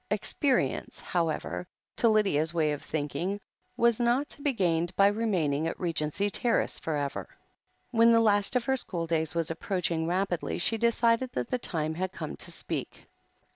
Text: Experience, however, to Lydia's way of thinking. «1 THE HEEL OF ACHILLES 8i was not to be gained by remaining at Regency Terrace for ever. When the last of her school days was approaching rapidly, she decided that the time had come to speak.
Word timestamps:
Experience, 0.09 0.99
however, 0.99 1.67
to 1.95 2.09
Lydia's 2.09 2.55
way 2.55 2.71
of 2.71 2.81
thinking. 2.81 3.33
«1 3.35 3.37
THE 3.37 3.37
HEEL 3.37 3.41
OF 3.41 3.47
ACHILLES 3.47 3.77
8i 3.77 3.81
was 3.81 3.99
not 3.99 4.29
to 4.29 4.41
be 4.41 4.53
gained 4.53 4.95
by 4.95 5.05
remaining 5.09 5.67
at 5.67 5.79
Regency 5.79 6.27
Terrace 6.31 6.79
for 6.79 6.95
ever. 6.95 7.29
When 7.91 8.11
the 8.11 8.19
last 8.19 8.55
of 8.55 8.65
her 8.65 8.77
school 8.77 9.05
days 9.05 9.35
was 9.35 9.51
approaching 9.51 10.07
rapidly, 10.07 10.57
she 10.57 10.79
decided 10.79 11.31
that 11.33 11.51
the 11.51 11.59
time 11.59 11.93
had 11.93 12.11
come 12.13 12.35
to 12.37 12.51
speak. 12.51 13.05